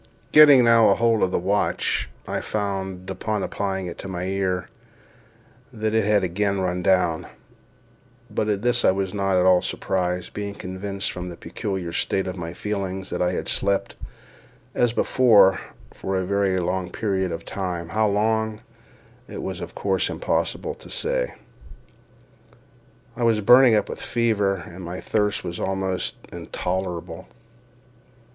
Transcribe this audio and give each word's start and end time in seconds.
Getting 0.31 0.63
now 0.63 0.91
hold 0.95 1.21
of 1.21 1.29
the 1.29 1.37
watch, 1.37 2.09
I 2.27 2.41
found, 2.41 3.11
upon 3.11 3.43
applying 3.43 3.85
it 3.85 3.99
to 3.99 4.07
my 4.07 4.23
ear, 4.23 4.67
that 5.71 5.93
it 5.93 6.05
had 6.05 6.23
again 6.23 6.59
run 6.59 6.81
down; 6.81 7.27
but 8.27 8.49
at 8.49 8.63
this 8.63 8.83
I 8.83 8.89
was 8.89 9.13
not 9.13 9.37
at 9.37 9.45
all 9.45 9.61
surprised, 9.61 10.33
being 10.33 10.55
convinced, 10.55 11.11
from 11.11 11.27
the 11.29 11.37
peculiar 11.37 11.93
state 11.93 12.25
of 12.25 12.35
my 12.35 12.51
feelings, 12.51 13.11
that 13.11 13.21
I 13.21 13.33
had 13.33 13.47
slept, 13.47 13.95
as 14.73 14.91
before, 14.91 15.61
for 15.93 16.17
a 16.17 16.25
very 16.25 16.59
long 16.59 16.89
period 16.89 17.31
of 17.31 17.45
time, 17.45 17.89
how 17.89 18.07
long, 18.07 18.61
it 19.27 19.43
was 19.43 19.61
of 19.61 19.75
course 19.75 20.09
impossible 20.09 20.73
to 20.73 20.89
say. 20.89 21.35
I 23.15 23.21
was 23.21 23.39
burning 23.39 23.75
up 23.75 23.87
with 23.87 24.01
fever, 24.01 24.55
and 24.67 24.83
my 24.83 24.99
thirst 24.99 25.43
was 25.43 25.59
almost 25.59 26.15
intolerable. 26.33 27.27